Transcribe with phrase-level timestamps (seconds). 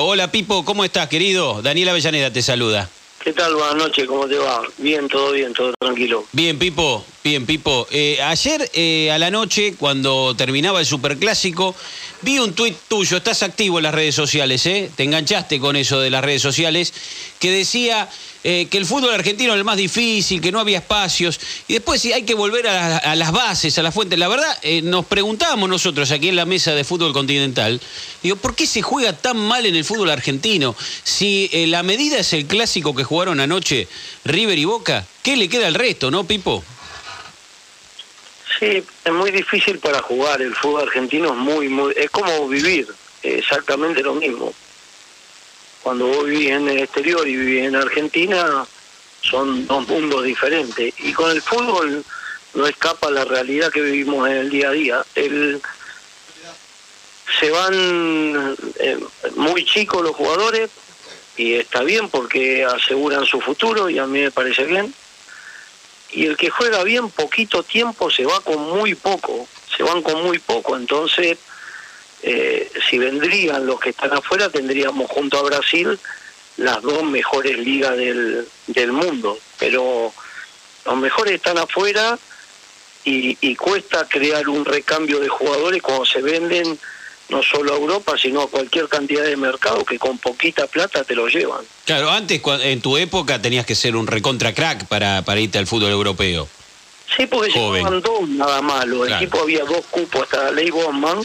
[0.00, 1.60] Hola Pipo, ¿cómo estás, querido?
[1.60, 2.88] Daniel Avellaneda te saluda.
[3.18, 3.56] ¿Qué tal?
[3.56, 4.62] Buenas noches, ¿cómo te va?
[4.76, 6.24] Bien, todo bien, todo tranquilo.
[6.30, 7.84] Bien, Pipo, bien, Pipo.
[7.90, 11.74] Eh, ayer eh, a la noche, cuando terminaba el Superclásico,
[12.22, 14.88] vi un tuit tuyo, estás activo en las redes sociales, ¿eh?
[14.94, 16.94] Te enganchaste con eso de las redes sociales,
[17.40, 18.08] que decía
[18.44, 22.00] eh, que el fútbol argentino era el más difícil, que no había espacios, y después
[22.00, 24.18] sí, hay que volver a, a las bases, a las fuentes.
[24.18, 27.80] La verdad, eh, nos preguntábamos nosotros aquí en la mesa de fútbol continental,
[28.22, 30.76] digo, ¿por qué se juega tan mal en el fútbol argentino?
[31.02, 33.88] Si eh, la medida es el clásico que jugaron anoche
[34.24, 36.62] River y Boca, ¿qué le queda al resto, no, Pipo?
[38.58, 42.86] Sí, es muy difícil para jugar, el fútbol argentino es muy, muy, es como vivir,
[43.22, 44.52] exactamente lo mismo
[45.88, 48.66] cuando vos vivís en el exterior y vivís en Argentina,
[49.22, 50.92] son dos mundos diferentes.
[50.98, 52.04] Y con el fútbol
[52.52, 55.06] no escapa la realidad que vivimos en el día a día.
[55.14, 55.62] El,
[57.40, 58.98] se van eh,
[59.36, 60.68] muy chicos los jugadores
[61.38, 64.92] y está bien porque aseguran su futuro y a mí me parece bien.
[66.10, 70.22] Y el que juega bien poquito tiempo se va con muy poco, se van con
[70.22, 70.76] muy poco.
[70.76, 71.38] Entonces
[72.22, 75.98] eh, si vendrían los que están afuera, tendríamos junto a Brasil
[76.56, 79.38] las dos mejores ligas del, del mundo.
[79.58, 80.12] Pero
[80.84, 82.18] los mejores están afuera
[83.04, 86.78] y, cuesta crear un recambio de jugadores cuando se venden
[87.30, 91.14] no solo a Europa, sino a cualquier cantidad de mercado que con poquita plata te
[91.14, 91.64] lo llevan.
[91.84, 95.66] Claro, antes en tu época tenías que ser un recontra crack para, para irte al
[95.66, 96.48] fútbol europeo.
[97.16, 98.86] Sí, porque llevaban dos nada más.
[98.86, 101.24] Los equipos había dos cupos hasta la ley Bosman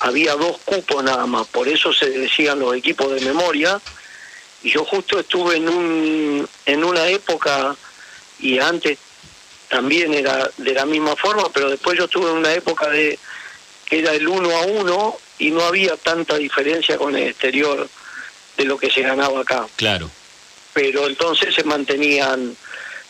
[0.00, 3.80] había dos cupos nada más, por eso se decían los equipos de memoria.
[4.62, 7.76] Y yo justo estuve en, un, en una época,
[8.38, 8.98] y antes
[9.68, 13.18] también era de la misma forma, pero después yo estuve en una época de
[13.84, 17.88] que era el uno a uno y no había tanta diferencia con el exterior
[18.56, 19.66] de lo que se ganaba acá.
[19.76, 20.10] Claro.
[20.72, 22.56] Pero entonces se mantenían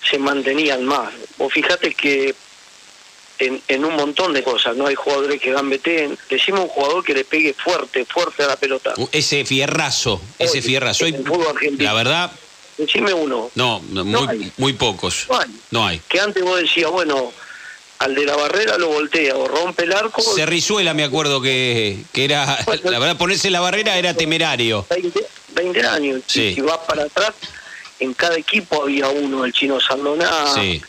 [0.09, 1.13] se mantenían más.
[1.39, 2.35] Vos fíjate que
[3.39, 4.77] en, un montón de cosas.
[4.77, 6.19] No hay jugadores que gambeten.
[6.29, 8.95] Decimos un jugador que le pegue fuerte, fuerte a la pelota.
[8.97, 11.05] Uh, ese fierrazo, ese fierrazo.
[11.79, 12.31] La verdad.
[12.77, 13.51] Decime uno.
[13.55, 15.27] No, muy, muy pocos.
[15.71, 16.01] No hay.
[16.09, 17.33] Que antes vos decías, bueno,
[18.01, 20.23] al de la barrera lo voltea o rompe el arco.
[20.23, 22.59] Cerrizuela, me acuerdo que, que era.
[22.85, 24.87] la verdad, ponerse la barrera era temerario.
[25.55, 26.23] 20, años.
[26.27, 27.33] Si vas para atrás,
[28.01, 30.53] en cada equipo había uno, el chino Sandoná.
[30.55, 30.83] Sí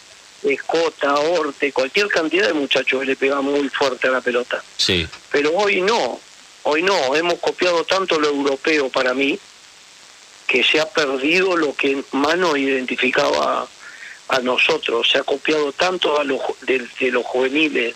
[0.53, 4.63] Escota, Orte, cualquier cantidad de muchachos le pega muy fuerte a la pelota.
[4.77, 5.07] Sí.
[5.31, 6.19] Pero hoy no,
[6.63, 9.39] hoy no, hemos copiado tanto lo europeo para mí
[10.47, 13.67] que se ha perdido lo que más nos identificaba
[14.27, 17.95] a, nosotros, se ha copiado tanto a los, de, los juveniles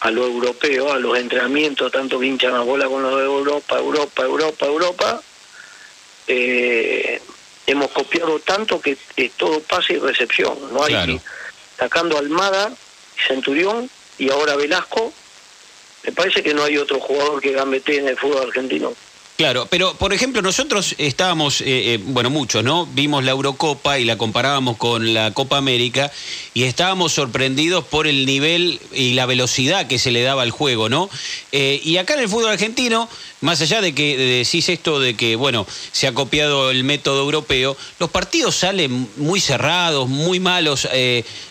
[0.00, 3.78] a lo europeo, a los entrenamientos, tanto que hinchan la bola con los de Europa,
[3.78, 5.22] Europa, Europa, Europa,
[6.26, 7.22] eh,
[7.66, 11.20] hemos copiado tanto que es todo pase y recepción, no hay
[11.78, 12.72] sacando Almada,
[13.26, 15.12] Centurión y ahora Velasco,
[16.04, 18.94] me parece que no hay otro jugador que gambete en el fútbol argentino.
[19.36, 22.86] Claro, pero por ejemplo nosotros estábamos, eh, eh, bueno muchos, ¿no?
[22.86, 26.12] Vimos la Eurocopa y la comparábamos con la Copa América
[26.54, 30.88] y estábamos sorprendidos por el nivel y la velocidad que se le daba al juego,
[30.88, 31.10] ¿no?
[31.50, 33.08] Eh, y acá en el fútbol argentino,
[33.40, 37.76] más allá de que decís esto de que, bueno, se ha copiado el método europeo,
[37.98, 40.86] los partidos salen muy cerrados, muy malos.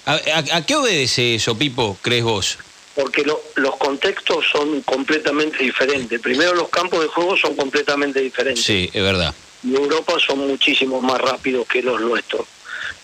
[0.06, 2.58] ¿a, qué obedece eso, Pipo, crees vos?
[2.96, 6.20] Porque los contextos son completamente diferentes.
[6.20, 8.64] Primero, los campos de juego son completamente diferentes.
[8.64, 9.34] Sí, es verdad.
[9.64, 12.46] En Europa son muchísimo más rápidos que los nuestros.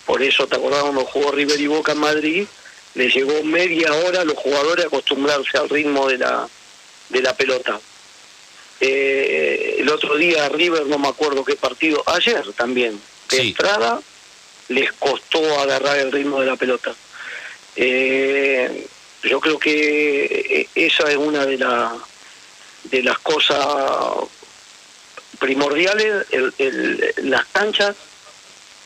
[0.06, 2.46] Por eso, ¿te acordás cuando jugó River y Boca en Madrid?
[2.96, 6.48] Le llegó media hora a los jugadores a acostumbrarse al ritmo de la,
[7.10, 7.80] de la pelota.
[8.82, 14.00] Eh, el otro día River, no me acuerdo qué partido, ayer también, de entrada
[14.70, 16.94] les costó agarrar el ritmo de la pelota.
[17.76, 18.88] Eh,
[19.24, 21.98] yo creo que eh, esa es una de, la,
[22.86, 23.58] de las cosas
[25.40, 27.96] primordiales, el, las canchas,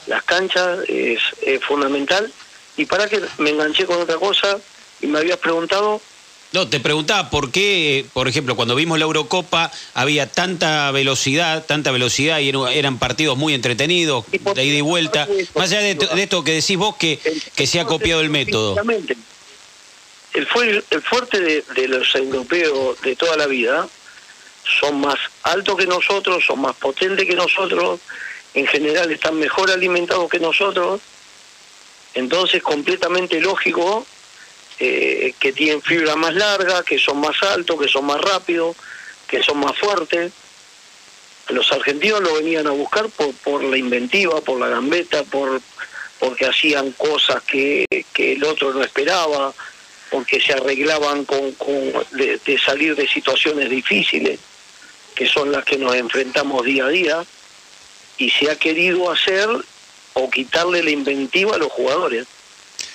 [0.07, 1.19] las canchas es,
[1.61, 2.31] fundamental.
[2.77, 4.57] Y para que me enganché con otra cosa
[5.01, 6.01] y me habías preguntado...
[6.53, 11.89] No, te preguntaba por qué, por ejemplo, cuando vimos la Eurocopa había tanta velocidad, tanta
[11.89, 15.27] velocidad y eran partidos muy entretenidos, de ida y vuelta.
[15.55, 17.19] Más allá de, esto que decís vos, que,
[17.55, 18.75] que se ha copiado el método
[20.33, 23.87] el, el fuerte de, los europeos de toda la vida
[24.79, 27.99] son más altos que nosotros, son más potentes que nosotros,
[28.53, 31.01] en general están mejor alimentados que nosotros,
[32.13, 34.05] entonces completamente lógico
[34.79, 38.75] eh, que tienen fibra más larga, que son más altos, que son más rápidos,
[39.27, 40.31] que son más fuertes.
[41.49, 45.61] los argentinos lo venían a buscar por, por la inventiva, por la gambeta, por
[46.19, 49.53] porque hacían cosas que, que el otro no esperaba,
[50.13, 54.39] porque se arreglaban con, con de, salir de situaciones difíciles,
[55.15, 57.25] que son las que nos enfrentamos día a día,
[58.19, 59.49] y se ha querido hacer
[60.13, 62.27] o quitarle la inventiva a los jugadores.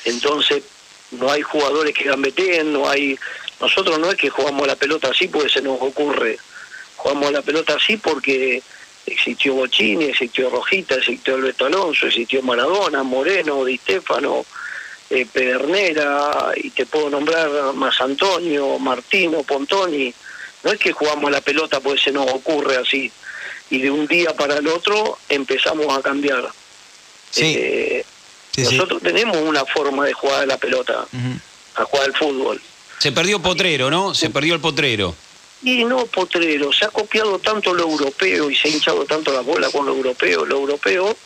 [0.04, 0.62] Entonces,
[1.10, 3.18] no hay jugadores que gambeteen, no hay...
[3.60, 6.38] Nosotros no es que jugamos la pelota así porque se nos ocurre,
[6.94, 8.62] jugamos la pelota así porque
[9.06, 14.46] existió Bochini, existió Rojita, existió Alberto Alonso, existió Maradona, Moreno, Di Stefano,
[15.10, 20.12] eh, Pedernera, y te puedo nombrar más Antonio, Martino, Pontoni.
[20.64, 23.10] No es que jugamos la pelota porque se nos ocurre así,
[23.70, 26.48] y de un día para el otro empezamos a cambiar.
[27.30, 27.54] Sí.
[27.58, 28.04] Eh,
[28.50, 28.74] Sí, sí.
[28.76, 31.38] nosotros tenemos una forma de jugar a la pelota, Ujú.
[31.76, 32.60] a jugar al fútbol.
[32.98, 34.14] Se perdió Potrero, ¿no?
[34.16, 35.14] Se perdió el Potrero.
[35.62, 39.42] Y no, Potrero, se ha copiado tanto lo europeo y se ha hinchado tanto la
[39.42, 41.16] bola con lo europeo, lo europeo,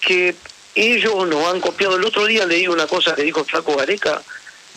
[0.00, 0.36] que
[0.74, 1.96] ellos nos han copiado.
[1.96, 4.22] El otro día leí una cosa que dijo Flaco Gareca,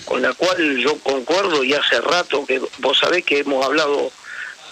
[0.06, 4.12] con la cual yo concuerdo y hace rato que vos sabés que hemos hablado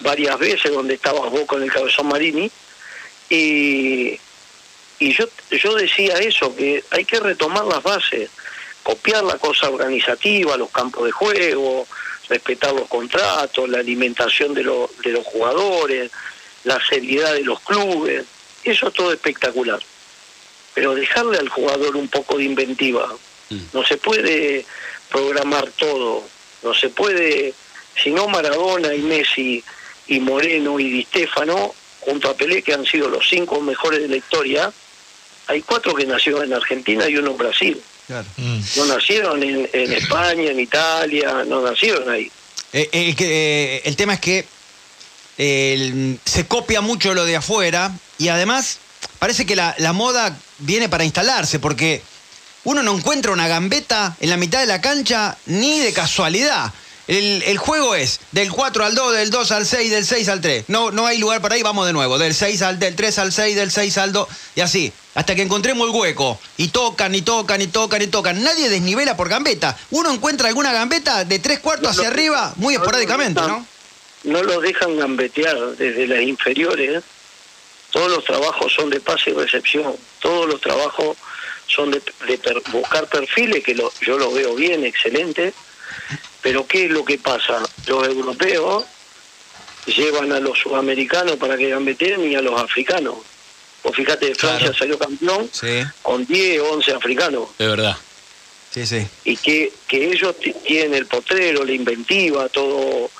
[0.00, 2.50] varias veces donde estabas vos con el cabezón Marini,
[3.28, 4.18] y,
[4.98, 8.30] y yo, yo decía eso, que hay que retomar las bases,
[8.82, 11.86] copiar la cosa organizativa, los campos de juego,
[12.28, 16.10] respetar los contratos, la alimentación de, los de los jugadores,
[16.64, 18.24] la seriedad de los clubes,
[18.64, 19.80] eso todo espectacular.
[20.76, 23.08] Pero dejarle al jugador un poco de inventiva.
[23.48, 23.58] Mm.
[23.72, 24.64] No se puede
[25.10, 26.22] programar todo,
[26.62, 27.54] no se puede,
[28.00, 29.64] si no Maradona y Messi
[30.06, 34.08] y Moreno y Di Stefano, junto a Pelé, que han sido los cinco mejores de
[34.08, 34.70] la historia,
[35.46, 37.80] hay cuatro que nacieron en Argentina y uno en Brasil.
[38.06, 38.26] Claro.
[38.36, 38.60] Mm.
[38.76, 42.30] No nacieron en, en España, en Italia, no nacieron ahí.
[42.74, 44.44] Eh, eh, que, eh, el tema es que
[45.38, 48.80] eh, el- se copia mucho lo de afuera y además
[49.18, 52.02] parece que la, la moda viene para instalarse porque
[52.64, 56.72] uno no encuentra una gambeta en la mitad de la cancha ni de casualidad.
[57.06, 60.40] El, el juego es del 4 al 2, del 2 al 6, del 6 al
[60.40, 60.64] 3.
[60.66, 62.18] No, no hay lugar para ahí, vamos de nuevo.
[62.18, 64.92] Del 6 al del 3 al 6, del 6 al 2 y así.
[65.14, 66.40] Hasta que encontremos el hueco.
[66.56, 68.42] Y tocan, y tocan, y tocan, y tocan.
[68.42, 69.76] Nadie desnivela por gambeta.
[69.92, 73.64] Uno encuentra alguna gambeta de tres cuartos hacia arriba, muy esporádicamente, no.
[74.24, 74.42] ¿no?
[74.42, 77.04] Los dejan gambetear desde las inferiores.
[77.90, 79.94] Todos los trabajos son de pase y recepción.
[80.20, 81.16] Todos los trabajos
[81.66, 85.52] son de, de per- buscar perfiles, que lo- yo los veo bien, excelente.
[86.42, 87.62] Pero ¿qué es lo que pasa?
[87.86, 88.84] Los europeos
[89.86, 93.16] llevan a los sudamericanos para que gambeteen y a los africanos.
[93.82, 94.78] O fíjate, Francia Claro.
[94.78, 97.48] salió campeón Sí, con 10 o 11 africanos.
[97.58, 97.96] De verdad.
[98.72, 99.06] sí, sí.
[99.24, 103.10] y que, que ellos ti- tienen el potrero, la inventiva, todo,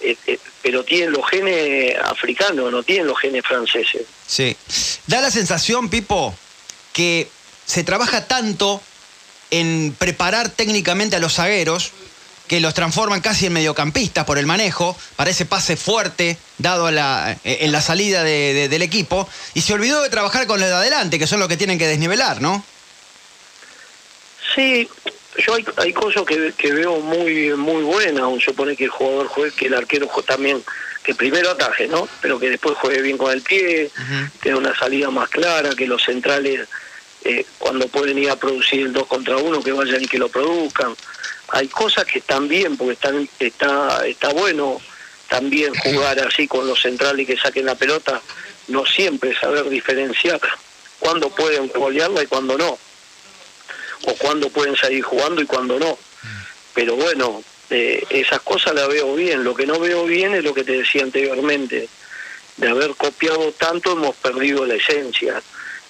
[0.00, 4.02] eh, eh, pero tienen los genes africanos, no tienen los genes franceses.
[4.26, 4.56] Sí.
[5.06, 6.34] Da la sensación, Pipo,
[6.92, 7.28] que
[7.66, 8.80] se trabaja tanto
[9.50, 11.92] en preparar técnicamente a los zagueros
[12.46, 16.90] que los transforman casi en mediocampistas por el manejo, para ese pase fuerte dado a
[16.90, 20.58] la- eh, en la salida de- de- del equipo, y se olvidó de trabajar con
[20.58, 22.64] los de adelante, que son los que tienen que desnivelar, ¿no?
[24.54, 24.88] Sí,
[25.40, 29.26] yo hay, hay cosas que, que veo muy muy buenas, aun supone que el jugador
[29.28, 30.62] juegue, que el arquero jue- también,
[31.02, 32.08] que primero ataje, ¿no?
[32.20, 33.90] Pero que después juegue bien con el pie,
[34.40, 36.68] que dé una salida más clara, que los centrales,
[37.24, 40.28] eh, cuando pueden ir a producir el 2 contra 1, que vayan y que lo
[40.28, 40.94] produzcan.
[41.48, 44.80] Hay cosas que están bien, porque están está está bueno
[45.28, 48.20] también jugar así con los centrales que saquen la pelota,
[48.68, 50.40] no siempre saber diferenciar
[50.98, 52.78] cuándo pueden golearla y cuándo no
[54.04, 55.98] o cuándo pueden salir jugando y cuándo no.
[56.74, 59.44] Pero bueno, eh, esas cosas las veo bien.
[59.44, 61.88] Lo que no veo bien es lo que te decía anteriormente.
[62.56, 65.42] De haber copiado tanto hemos perdido la esencia.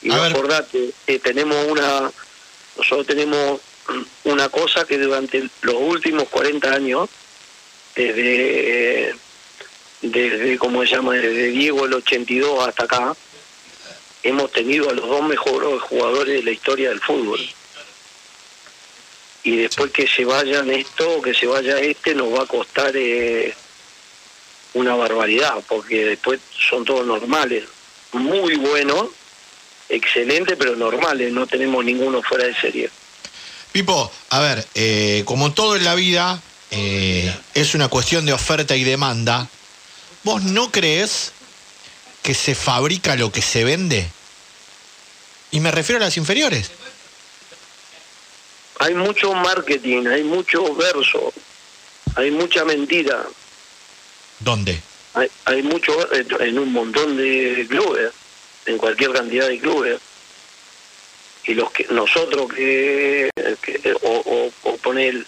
[0.02, 2.11] Y acordate, eh, tenemos una,
[2.76, 3.61] nosotros tenemos
[4.25, 7.11] una cosa que durante los últimos 40 años,
[7.95, 9.14] desde,
[10.00, 11.14] desde ¿cómo se llama?
[11.14, 13.14] Desde Diego el 82 hasta acá,
[14.23, 17.40] hemos tenido a los dos mejores jugadores de la historia del fútbol
[19.42, 22.92] y después que se vayan esto o que se vaya este nos va a costar
[22.94, 23.54] eh,
[24.75, 27.64] una barbaridad porque después son todos normales
[28.12, 29.09] muy buenos
[29.88, 32.90] excelentes pero normales no tenemos ninguno fuera de serie
[33.73, 36.42] Pipo, a ver, eh, como todo en la vida,
[36.73, 39.49] eh, es una cuestión de oferta y demanda.
[40.25, 41.32] ¿Vos no crees
[42.23, 44.11] que se fabrica lo que se vende?
[45.52, 46.73] Y me refiero a las inferiores.
[48.80, 51.32] Hay mucho marketing hay mucho verso
[52.16, 53.25] hay mucha mentira
[54.40, 54.80] ¿Dónde?
[55.14, 58.10] Hay, hay mucho eh, en un montón de clubes,
[58.64, 59.99] en cualquier cantidad de clubes.
[61.44, 63.28] Y los que nosotros que,
[63.60, 65.25] que- o, o, o poner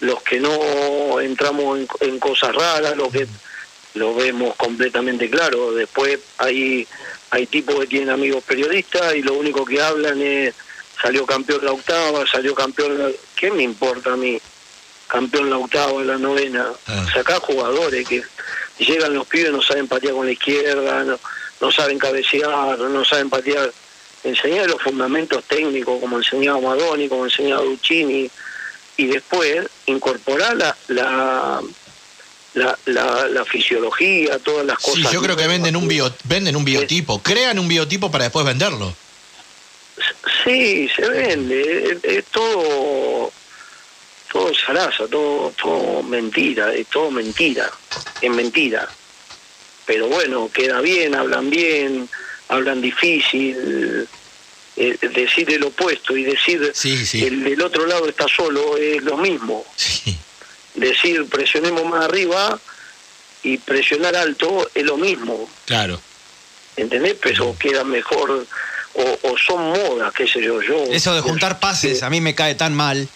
[0.00, 3.26] los que no entramos en, en cosas raras, lo que
[3.94, 5.72] lo vemos completamente claro.
[5.72, 6.86] Después hay
[7.30, 10.54] hay tipos que tienen amigos periodistas y lo único que hablan es
[11.02, 13.10] salió campeón la octava, salió campeón la...
[13.34, 14.40] ¿Qué me importa a mí?
[15.08, 16.66] Campeón la octava, la novena.
[16.86, 17.06] Ah.
[17.12, 18.22] Sacá jugadores que
[18.78, 21.18] llegan los pibes, no saben patear con la izquierda, no,
[21.60, 23.72] no saben cabecear, no saben patear.
[24.24, 28.30] Enseñar los fundamentos técnicos, como enseñaba Madoni, como enseñaba Duccini,
[28.96, 31.60] y después incorporar la, la,
[32.54, 35.12] la, la, la fisiología, todas las Sí, cosas.
[35.12, 38.94] yo creo que venden un, bio, venden un biotipo, crean un biotipo para después venderlo.
[40.44, 43.32] Sí, se vende, es, es todo
[44.30, 47.70] todo zaraza, todo, todo mentira, es todo mentira,
[48.20, 48.88] es mentira.
[49.84, 52.08] Pero bueno, queda bien, hablan bien,
[52.48, 54.08] hablan difícil,
[54.76, 59.18] eh, decir el opuesto y decir Sí, el del otro lado está solo es lo
[59.18, 59.66] mismo.
[59.76, 60.16] Sí.
[60.74, 62.58] Decir presionemos más arriba
[63.42, 65.48] y presionar alto es lo mismo.
[65.66, 66.00] Claro.
[66.76, 67.16] ¿entendés?
[67.20, 68.46] Pero queda mejor,
[68.94, 70.84] o, o son modas, qué sé yo, yo.
[70.90, 73.08] Eso de juntar pases a mí me cae tan mal.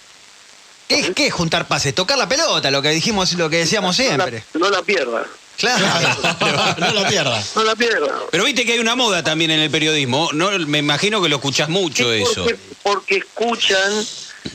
[0.88, 1.94] ¿Es qué juntar pases?
[1.94, 4.44] Tocar la pelota, lo que dijimos, lo que decíamos no la, siempre.
[4.54, 5.24] no la pierda,
[5.56, 5.84] Claro.
[6.78, 7.52] no lo pierdas.
[7.56, 8.08] no la pierda.
[8.30, 10.30] Pero viste que hay una moda también en el periodismo.
[10.32, 12.42] No, me imagino que lo escuchás mucho Es eso.
[12.44, 14.06] porque, porque escuchan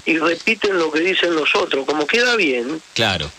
[0.05, 3.29] y repiten lo que dicen los otros, como queda bien, Claro.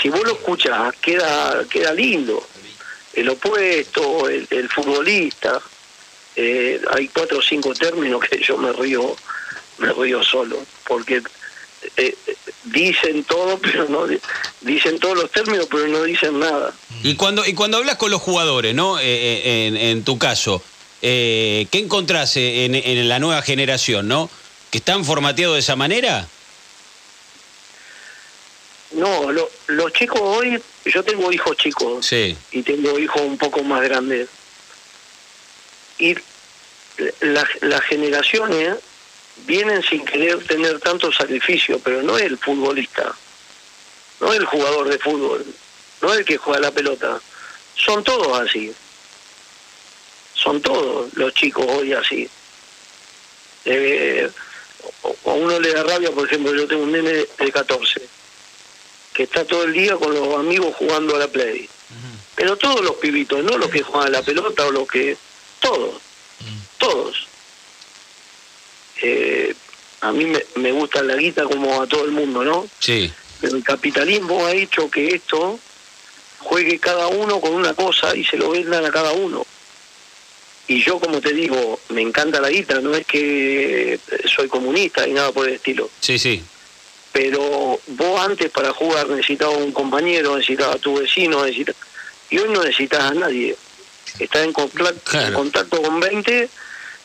[0.00, 2.44] si vos lo escuchás, queda, queda lindo.
[3.14, 5.60] El opuesto, el, el futbolista,
[6.36, 9.16] eh, hay cuatro o cinco términos que yo me río,
[9.78, 11.22] me río solo, porque
[11.96, 12.14] eh,
[12.64, 14.18] dicen todo, pero no di-
[14.60, 16.72] dicen todos los términos, pero no dicen nada.
[17.02, 18.98] Y cuando, y cuando hablas con los jugadores, ¿no?
[18.98, 20.62] Eh, eh, en, en tu caso,
[21.02, 24.30] eh, ¿qué encontrás en, en la nueva generación, ¿no?
[24.70, 26.26] ¿Que están formateados de esa manera?
[28.92, 32.36] No, lo- los chicos hoy, yo tengo hijos chicos Sí.
[32.52, 34.28] y tengo hijos un poco más grandes.
[36.02, 36.16] Y
[37.20, 38.76] la- las generaciones
[39.46, 43.14] vienen sin querer tener tanto sacrificio, pero no es el futbolista,
[44.20, 45.46] no es el jugador de fútbol,
[46.00, 47.20] no es el que juega la pelota.
[47.76, 48.72] Son todos así.
[50.34, 52.28] Son todos los chicos hoy así.
[53.64, 54.28] Eh,
[55.24, 58.02] a uno le da rabia, por ejemplo, yo tengo un nene de 14
[59.14, 61.68] que está todo el día con los amigos jugando a la play.
[62.34, 65.16] Pero todos los pibitos, no los que juegan a la pelota o los que...
[65.62, 65.94] Todos,
[66.78, 67.26] todos.
[69.02, 69.54] Eh,
[70.02, 72.66] a mí me, me gusta la guita como a todo el mundo, ¿no?
[72.78, 73.10] Sí.
[73.40, 75.58] Pero el capitalismo ha hecho que esto
[76.40, 79.46] juegue cada uno con una cosa y se lo vendan a cada uno.
[80.68, 83.98] Y yo, como te digo, me encanta la guita, no es que
[84.34, 86.42] soy comunista y nada por el estilo Sí, sí.
[87.12, 91.74] pero vos antes para jugar necesitabas un compañero, necesitabas a tu vecino, necesitas...
[92.30, 93.56] y hoy no necesitas a nadie.
[94.18, 95.28] Estás en, concla- Claro.
[95.28, 96.48] en contacto con 20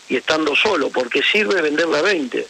[0.10, 2.42] y estando solo, porque sirve venderla a 20.
[2.42, 2.48] Tal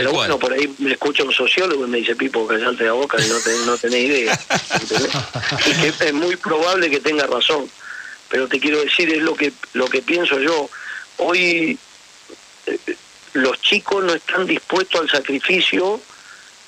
[0.00, 0.20] Pero cual.
[0.28, 3.28] bueno, por ahí me escucha un sociólogo y me dice, Pipo, callate la boca y
[3.28, 3.36] no,
[3.66, 4.40] no tenés idea.
[5.66, 7.68] y que es muy probable que tenga razón.
[8.28, 10.70] Pero te quiero decir, es lo que, lo que pienso yo.
[11.18, 11.78] Hoy
[12.66, 12.78] eh,
[13.34, 16.00] los chicos no están dispuestos al sacrificio,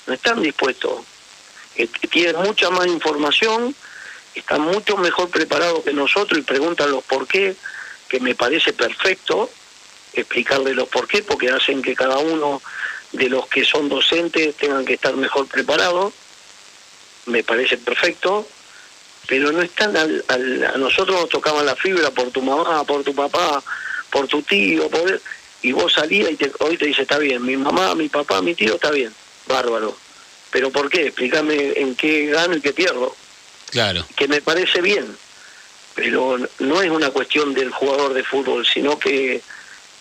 [0.05, 1.01] no están dispuestos.
[1.77, 3.75] Eh, Tienen mucha más información,
[4.35, 7.55] están mucho mejor preparados que nosotros y preguntan los por qué,
[8.07, 9.49] que me parece perfecto
[10.13, 12.61] explicarle los por qué, porque hacen que cada uno
[13.11, 16.13] de los que son docentes tengan que estar mejor preparados,
[17.25, 18.47] me parece perfecto,
[19.27, 23.03] pero no están al, al- a nosotros nos tocaban la fibra por tu mamá, por
[23.03, 23.63] tu papá,
[24.09, 25.19] por tu tío, por
[25.61, 28.53] y vos salías y te, hoy te dice está bien, mi mamá, mi papá, mi
[28.53, 29.11] tío está bien,
[29.47, 29.97] bárbaro.
[30.51, 31.07] Pero ¿por qué?
[31.07, 33.15] Explícame en qué gano y qué pierdo.
[33.71, 34.05] Claro.
[34.15, 35.05] Que me parece bien,
[35.95, 39.41] pero no es una cuestión del jugador de fútbol, sino que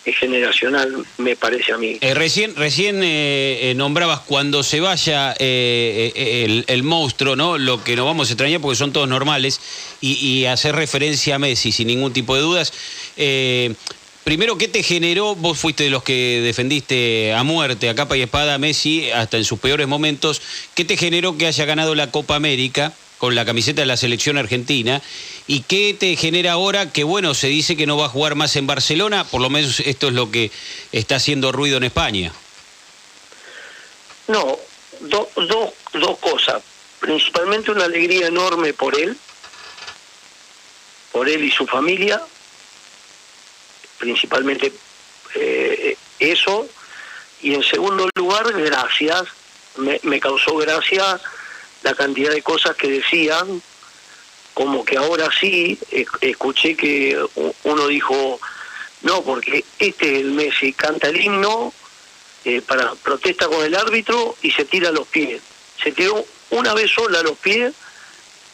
[0.05, 1.97] es generacional, me parece a mí.
[2.03, 7.57] Eh, recién recién eh, eh, nombrabas cuando se vaya eh, el, el monstruo, ¿no?
[7.57, 9.61] Lo que nos vamos a extrañar porque son todos normales
[10.03, 12.75] y, y hacer referencia a Messi sin ningún tipo de dudas.
[13.17, 13.73] Eh,
[14.25, 15.35] primero, ¿qué te generó?
[15.37, 19.39] Vos fuiste de los que defendiste a muerte, a capa y espada a Messi hasta
[19.39, 20.43] en sus peores momentos.
[20.75, 22.93] ¿Qué te generó que haya ganado la Copa América?
[23.19, 25.01] Con la camiseta de la selección argentina.
[25.47, 28.57] ¿Y qué te genera ahora que, bueno, se dice que no va a jugar más
[28.57, 29.25] en Barcelona?
[29.25, 30.51] Por lo menos esto es lo que
[30.93, 32.33] está haciendo ruido en España.
[34.29, 34.59] No,
[35.01, 36.63] do- do- dos cosas.
[37.01, 39.17] Principalmente una alegría enorme por él,
[41.13, 42.21] por él y su familia,
[43.99, 44.73] principalmente
[45.35, 46.67] eh, eso,
[47.43, 49.25] y en segundo lugar, gracias,
[49.77, 51.21] me, me causó gracia
[51.85, 53.63] la cantidad de cosas que decían,
[54.55, 57.17] como que ahora sí, eh, escuché que
[57.65, 58.41] uno dijo,
[59.03, 61.73] no, porque este es el Messi, canta el himno,
[62.45, 65.43] eh, para protesta con el árbitro y se tira a los pies.
[65.83, 67.75] Se tiró una vez sola a los pies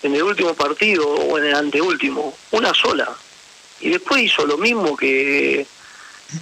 [0.03, 3.13] en el último partido o en el anteúltimo, una sola.
[3.81, 5.67] Y después hizo lo mismo que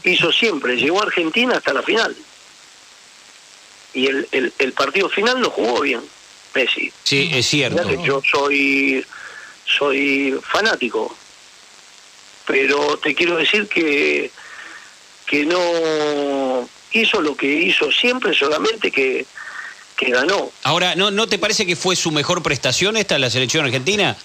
[0.05, 2.17] hizo siempre, llegó a Argentina hasta la final.
[3.93, 6.03] Y el, el, el partido final lo jugó bien,
[6.59, 6.93] Messi.
[7.05, 7.87] Sí, es cierto.
[7.87, 9.05] Que yo soy
[9.65, 11.15] soy fanático
[12.49, 14.31] pero te quiero decir que
[15.27, 19.27] que no hizo lo que hizo siempre solamente que
[19.95, 23.67] que ganó Ahora, ¿no, ¿no te parece que fue su mejor prestación esta la selección
[23.67, 24.17] argentina?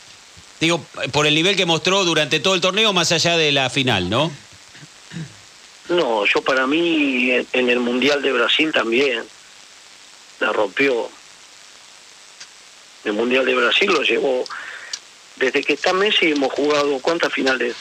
[0.62, 4.10] Digo, por el nivel que mostró durante todo el torneo, más allá de la final,
[4.10, 4.32] ¿no?
[5.90, 9.24] no yo para mí en el mundial de Brasil también
[10.40, 11.10] la rompió
[13.05, 14.43] el mundial de Brasil lo llevó
[15.36, 17.75] desde que está Messi hemos jugado cuántas finales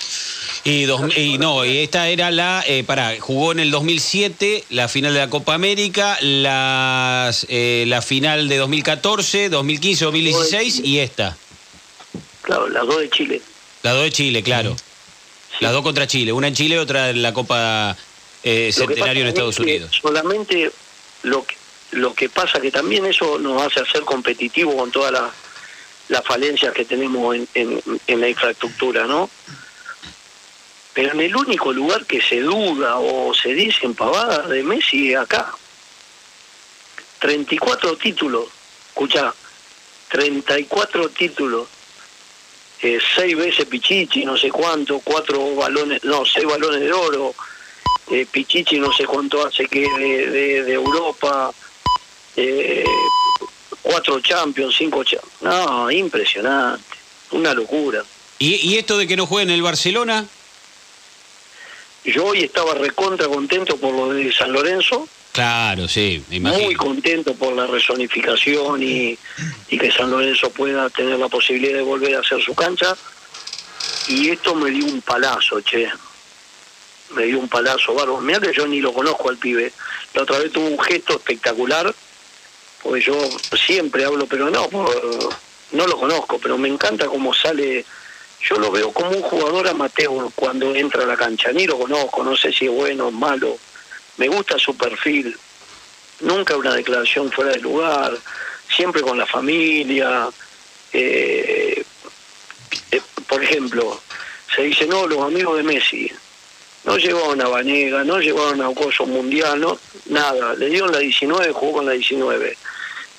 [0.65, 4.89] Y, dos- y no, y esta era la, eh, pará, jugó en el 2007 la
[4.89, 11.37] final de la Copa América, las, eh, la final de 2014, 2015, 2016 y esta.
[12.43, 13.43] claro las dos de Chile
[13.83, 14.77] Las dos de Chile, claro.
[14.77, 15.59] Sí.
[15.65, 17.97] Las dos contra Chile, una en Chile, otra en la Copa
[18.45, 19.99] eh, Centenario en Estados es que Unidos.
[20.01, 20.71] Solamente
[21.25, 21.55] lo que,
[21.93, 25.33] lo que pasa que también eso nos hace hacer competitivo con todas las
[26.09, 29.31] las falencias que tenemos en, en, en la infraestructura, ¿no?
[30.95, 35.19] Pero en el único lugar que se duda o se dicen pavadas de Messi es
[35.19, 35.55] acá.
[37.21, 38.47] 34 títulos,
[38.89, 39.33] escucha,
[40.09, 41.69] 34 títulos,
[42.83, 47.35] eh, seis veces Pichichi, no sé cuánto, cuatro balones, no, seis balones de oro,
[48.11, 51.55] eh, Pichichi no sé cuánto hace que de Europa,
[52.37, 52.85] eh,
[53.83, 56.83] cuatro Champions, cinco Champions, no, impresionante,
[57.33, 58.03] una locura.
[58.39, 60.27] ¿Y, y esto de que no juegue en el Barcelona?
[62.05, 67.35] Yo hoy estaba recontra contento por lo de San Lorenzo, Claro, sí, me muy contento
[67.35, 69.19] por la resonificación y,
[69.71, 72.95] y que San Lorenzo pueda tener la posibilidad de volver a hacer su cancha.
[74.09, 75.89] Y esto me dio un palazo, che.
[77.15, 78.21] Me dio un palazo, bárbaro.
[78.21, 79.73] Mirá que yo ni lo conozco al pibe.
[80.13, 81.95] La otra vez tuvo un gesto espectacular,
[82.83, 83.15] porque yo
[83.55, 84.69] siempre hablo, pero no,
[85.73, 87.85] no lo conozco, pero me encanta cómo sale.
[88.41, 91.53] Yo lo veo como un jugador amateur cuando entra a la cancha.
[91.53, 93.57] Ni lo conozco, no sé si es bueno o malo.
[94.17, 95.37] Me gusta su perfil
[96.23, 98.17] nunca una declaración fuera de lugar,
[98.69, 100.29] siempre con la familia.
[100.93, 101.85] eh,
[102.91, 104.01] eh, por ejemplo,
[104.55, 106.13] se dice, no, los amigos de Messi
[106.85, 109.65] no llevaron a Vanega, no llevaron a un coso mundial,
[110.07, 110.55] nada.
[110.55, 112.57] Le dieron la 19, jugó con la 19.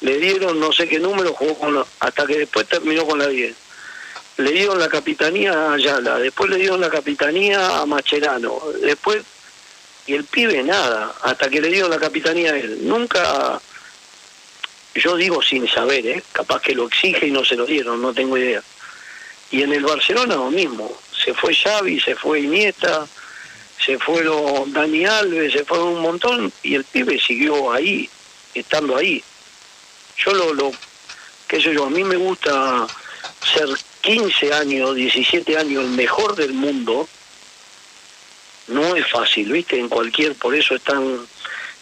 [0.01, 3.27] Le dieron no sé qué número, jugó con la- hasta que después terminó con la
[3.27, 3.55] 10.
[4.37, 9.23] Le dieron la capitanía a Ayala, después le dieron la capitanía a Macherano, después
[10.05, 12.79] y el pibe nada, hasta que le dieron la capitanía a él.
[12.81, 13.61] Nunca,
[14.95, 16.23] yo digo sin saber, ¿eh?
[16.33, 18.61] capaz que lo exige y no se lo dieron, no tengo idea.
[19.51, 20.91] Y en el Barcelona lo mismo,
[21.23, 23.07] se fue Xavi, se fue Iniesta,
[23.85, 28.09] se fueron Dani Alves, se fueron un montón y el pibe siguió ahí,
[28.53, 29.23] estando ahí.
[30.17, 30.71] Yo lo, lo
[31.47, 32.87] qué sé yo, a mí me gusta
[33.53, 33.67] ser
[34.01, 37.07] 15 años, 17 años el mejor del mundo,
[38.67, 39.77] no es fácil, ¿viste?
[39.77, 41.19] En cualquier, por eso es tan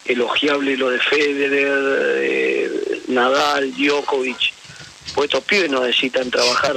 [0.06, 4.54] elogiable lo de Federer, eh, Nadal, Djokovic.
[5.14, 6.76] Pues estos pibes no necesitan trabajar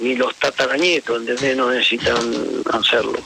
[0.00, 1.56] ni los tataranietos, ¿entendés?
[1.56, 2.18] No necesitan
[2.72, 3.18] hacerlo.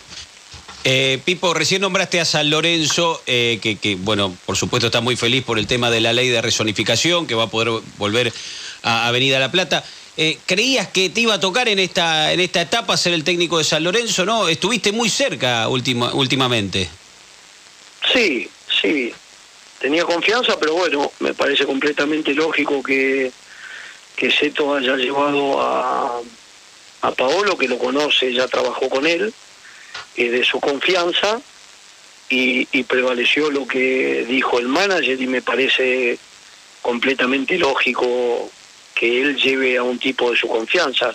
[0.84, 5.44] Eh, Pipo, recién nombraste a San Lorenzo, eh, que, bueno, por supuesto está muy feliz
[5.44, 8.32] por el tema de la ley de resonificación, que va a poder volver
[8.82, 9.84] a Avenida La Plata.
[10.16, 13.58] Eh, ¿Creías que te iba a tocar en esta, en esta etapa ser el técnico
[13.58, 14.24] de San Lorenzo?
[14.24, 16.88] No, estuviste muy cerca última- últimamente.
[18.12, 19.14] Sí, sí,
[19.78, 23.30] tenía confianza, pero bueno, me parece completamente lógico que,
[24.16, 26.20] que Seto haya llevado a,
[27.02, 29.32] a Paolo, que lo conoce, ya trabajó con él,
[30.16, 31.40] eh, de su confianza,
[32.28, 36.18] y, y prevaleció lo que dijo el manager, y me parece
[36.80, 38.50] completamente lógico
[38.94, 41.14] que él lleve a un tipo de su confianza.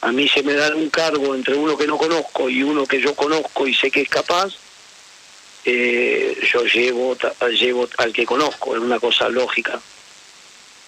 [0.00, 3.00] A mí se me da un cargo entre uno que no conozco y uno que
[3.00, 4.52] yo conozco y sé que es capaz,
[5.64, 7.16] eh, yo llevo,
[7.58, 9.80] llevo al que conozco, es una cosa lógica.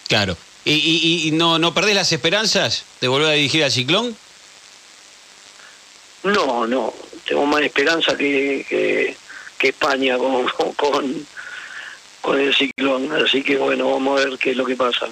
[0.07, 0.37] Claro.
[0.65, 4.15] ¿Y, y- y no, no perdés las esperanzas de volver a dirigir al Ciclón?
[6.23, 6.93] No, no,
[7.27, 9.15] tengo más esperanza que, que,
[9.57, 11.27] que España con, con,
[12.21, 15.07] con el ciclón, así que bueno, vamos a ver qué es lo que pasa.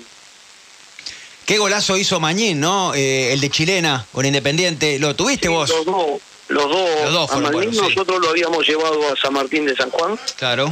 [1.45, 2.93] Qué golazo hizo Mañín, ¿no?
[2.95, 4.97] Eh, el de Chilena con Independiente.
[4.97, 5.69] ¿Lo tuviste vos?
[5.69, 7.36] Los dos, los dos, Los dos a
[7.71, 7.78] sí.
[7.78, 10.71] nosotros lo habíamos llevado a San Martín de San Juan, Claro.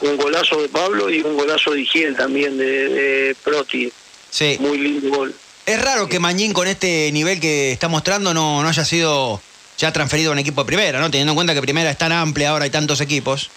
[0.00, 3.92] un golazo de Pablo y un golazo de Higiel también de, de Proti,
[4.30, 4.56] Sí.
[4.60, 5.34] muy lindo gol.
[5.66, 9.40] Es raro que Mañín con este nivel que está mostrando no, no haya sido
[9.78, 11.10] ya transferido a un equipo de primera, ¿no?
[11.10, 13.50] Teniendo en cuenta que primera es tan amplia, ahora hay tantos equipos.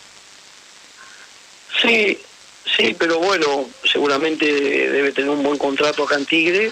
[1.82, 2.18] Sí,
[2.76, 6.72] sí, pero bueno, seguramente debe tener un buen contrato acá en Tigre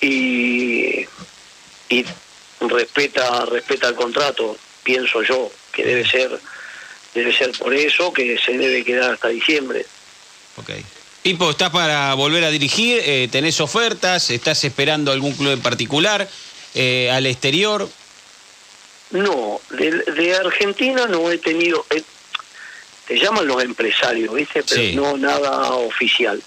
[0.00, 1.06] y,
[1.88, 2.04] y
[2.60, 6.38] respeta respeta el contrato, pienso yo, que debe ser
[7.14, 9.84] debe ser por eso que se debe quedar hasta diciembre.
[10.56, 10.70] Ok.
[11.22, 13.00] Pipo, ¿estás para volver a dirigir?
[13.04, 14.30] Eh, ¿Tenés ofertas?
[14.30, 16.28] ¿Estás esperando algún club en particular?
[16.74, 17.88] Eh, ¿Al exterior?
[19.12, 22.02] No, de, de Argentina no he tenido, eh,
[23.06, 24.62] te llaman los empresarios, ¿viste?
[24.62, 24.94] Pero Sí.
[24.96, 26.42] no nada oficial.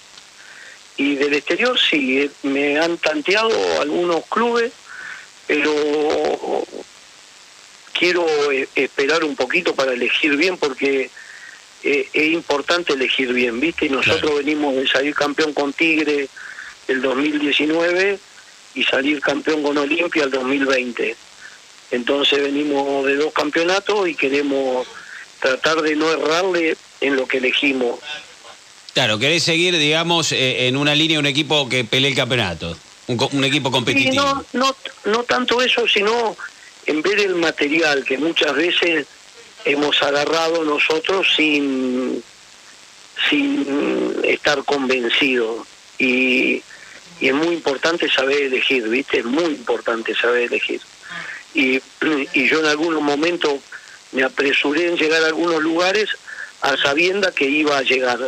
[0.97, 3.49] Y del exterior sí, eh, me han tanteado
[3.82, 4.71] algunos clubes,
[5.45, 6.63] pero
[7.93, 11.10] quiero eh, esperar un poquito para elegir bien porque
[11.84, 13.86] es importante elegir bien, ¿viste?
[13.86, 14.38] Y nosotros Claro.
[14.38, 16.28] venimos de salir campeón con Tigre
[16.88, 18.17] el 2019
[18.73, 21.15] y salir campeón con Olimpia el 2020.
[21.91, 24.88] Entonces venimos de dos campeonatos y queremos
[25.39, 28.00] tratar de no errarle en lo que elegimos.
[28.93, 32.78] Claro, querés seguir, digamos, eh, en una línea un equipo que pelee el campeonato.
[33.08, 34.24] Un, un equipo competitivo.
[34.24, 36.36] no, no, no tanto eso, sino
[36.86, 39.06] en ver el material que muchas veces
[39.65, 42.24] hemos agarrado nosotros sin,
[43.30, 45.67] sin estar convencidos.
[45.98, 46.63] Y,
[47.19, 49.19] y es muy importante saber elegir, ¿viste?
[49.19, 50.82] Es muy importante saber elegir.
[51.56, 51.82] Y,
[52.34, 53.54] y yo en algunos momentos
[54.12, 56.10] me apresuré en llegar a algunos lugares
[56.62, 58.20] a sabienda que iba a llegar,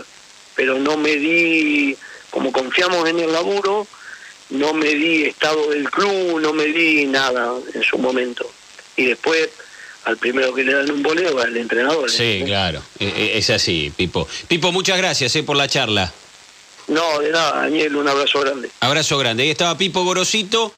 [0.55, 1.95] pero no me di,
[2.31, 3.85] como confiamos en el laburo,
[4.49, 8.49] no me di estado del club, no me di nada en su momento.
[8.95, 9.49] Y después,
[10.05, 12.09] al primero que le dan un boleo, al entrenador.
[12.09, 12.43] Sí, ¿eh?
[12.45, 12.81] claro.
[12.99, 14.27] Eh, eh, Es así, Pipo.
[14.47, 16.13] Pipo, muchas gracias eh, por la charla.
[16.87, 18.69] No, de nada, Daniel, un abrazo grande.
[18.79, 19.43] Abrazo grande.
[19.43, 20.73] Ahí estaba Pipo Gorosito.